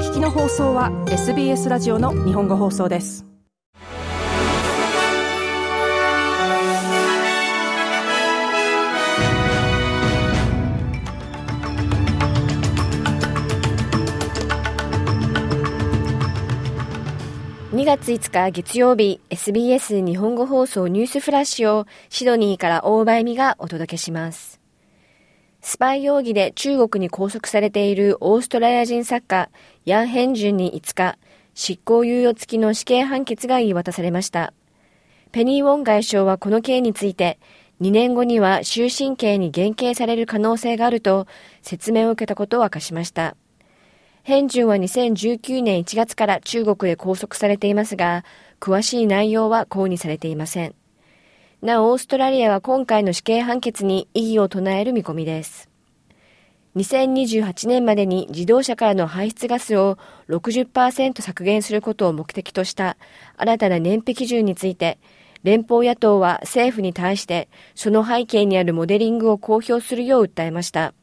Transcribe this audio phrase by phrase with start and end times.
[0.00, 3.26] 聞きの放送は SBS ラジオの日本語放送です。
[17.72, 24.59] 2月5日月曜日 SBS 日本語放送ニュースフラッシュをシドニーから大場恵美がお届けします。
[25.62, 29.50] スパイ容疑で中国に拘束されているオーストラリア人作家
[29.84, 31.18] ヤン・ヘンジュンに5日、
[31.54, 34.54] 執行猶予付きの死刑判決が言い渡されました。
[35.32, 37.38] ペニー・ウォン外相はこの刑について、
[37.80, 41.26] 2年後には終身刑に減刑される可能性があると
[41.62, 43.36] 説明を受けたことを明かしました。
[44.22, 48.24] ヘンジュンは2019年1月から中国で拘束されていますが、
[48.60, 50.74] 詳しい内容は公にされていません。
[51.62, 55.68] なお、オーストラリアは今回の死刑判決に異議を唱える見込みです。
[56.74, 59.98] 2028年までに自動車からの排出ガスを
[60.30, 62.96] 60%削減することを目的とした
[63.36, 64.98] 新たな燃費基準について、
[65.42, 70.94] 連邦野党は政府に対してその背景にあるモデリングを公表するよう訴えました。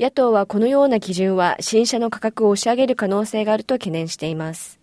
[0.00, 4.81] 野党はこのような基準は新車の価格を押し上げる可能性があると懸念しています。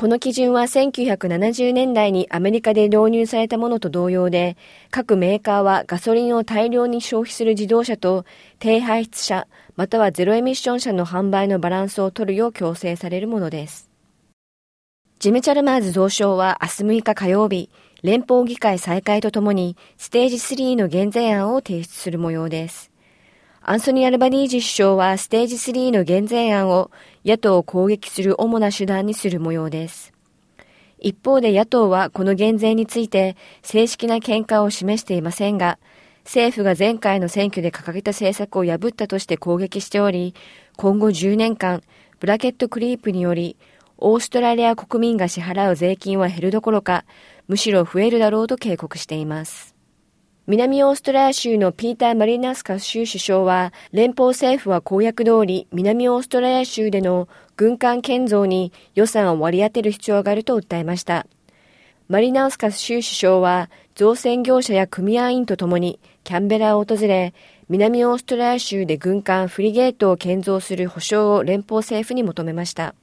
[0.00, 4.56] この基準は1970年代にアメリカで導入されたものと同様で、
[4.90, 8.24] 各メーカーはガソリンを大量に消費する自動車と
[8.58, 13.90] 低排出車、またはゼロエミッション車の販売のバランスを取るよう強制されるものです。
[15.18, 17.68] ジム・チャルマーズ増相は明日6日火曜日、
[18.02, 22.89] 連邦議会再開とともにステージ3の減税案を提出する模様です。
[23.62, 26.90] アンソニー・アルバニージ首相はステージ3の減税案を
[27.26, 30.14] 野党を攻撃する主な手段にする模様です。
[30.98, 35.78] 一方で野党はこの減税について正式な見解を示していませんが、
[36.24, 40.34] 政府が前回の選挙で掲げた政策を破ったとして攻撃しており、
[40.76, 41.82] 今後10年間、
[42.18, 43.58] ブラケットクリープにより、
[43.98, 47.04] オーストラリア国民が支払う税金は減るどころか、
[47.46, 49.79] むしろ増えるだろうと警告しています。
[50.50, 61.28] 南オーストラリア州のピーター・マリナスカス州首相は、連邦政府は公約通り南オーストラリア州での軍艦建造に予算を割り当てる必要があると訴えました。
[62.08, 67.32] マリナウスカス州首相は、造船業者や組合員とともにキャンベラを訪れ、
[67.68, 72.96] 南オーストラリア州で軍艦フリゲートを建造する保証を連邦政府に求めました。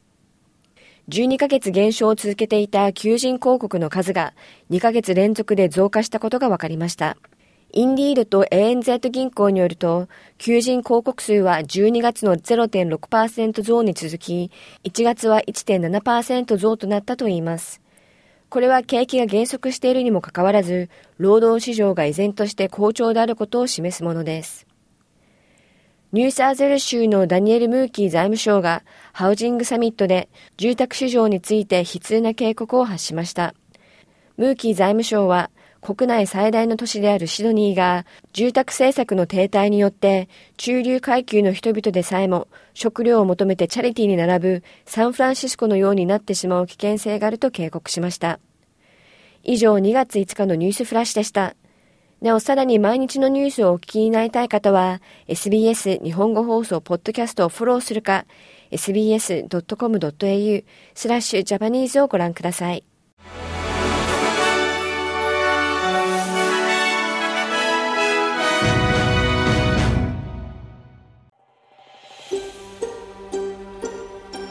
[1.07, 4.33] 12ヶ月減少を続けていた求人広告の数が
[4.69, 7.15] 2ヶ月連続で増加したことが分かりました。
[7.73, 10.07] インディールと ANZ 銀行によると、
[10.37, 14.51] 求人広告数は12月の0.6%増に続き、
[14.85, 17.81] 1月は1.7%増となったといいます。
[18.49, 24.65] これは景気が減速しているにもかかわらず、労働市場が依然として好調であることを示すものです。
[26.13, 33.53] ニューサーゼル州のダニエル・ムーキー財務省がハウジングサミットで住宅市場について悲痛な警告を発しました。
[34.37, 35.49] ムーキー財務省は
[35.87, 40.27] 国内最大の都市であるシドニーが住宅政策の停滞によって
[40.57, 48.41] 中流階級の人々でさえも食料を求めてチャリティーに並ぶサンフランシスコのようになってしまう危険性があると警告しました。
[49.43, 51.55] 以上2月5日のニュースフラッシュでした。
[52.19, 58.25] なおさらに毎日のニュースをお聞きになりたい方は SBS 日本語放送ポッドキャストをフォローするか
[58.71, 60.65] sbs.com.au
[60.95, 62.83] スラッシュジャパニーズをご覧ください。